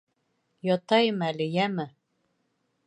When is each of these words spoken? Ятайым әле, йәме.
Ятайым 0.75 1.21
әле, 1.29 1.49
йәме. 1.59 1.87